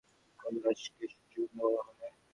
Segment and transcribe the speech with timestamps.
[0.39, 2.13] কোন গাছকে সূর্যকন্যা বলা হয়?